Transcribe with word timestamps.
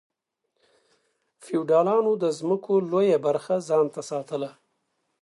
فیوډالانو 1.43 2.11
د 2.23 2.25
ځمکو 2.39 2.73
لویه 2.91 3.17
برخه 3.27 3.55
ځان 3.69 3.85
ته 3.93 4.01
ساتله. 4.09 4.49